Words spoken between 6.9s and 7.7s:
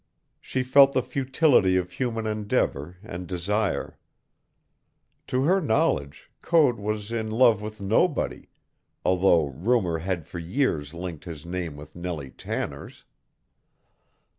in love